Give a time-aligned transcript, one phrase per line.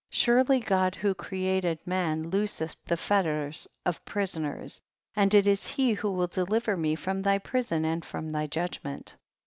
[0.09, 4.81] surely God who created man looseth the fetters of prisoners,
[5.15, 9.15] and it is he who will deliver me from thy prison and from thy judgment.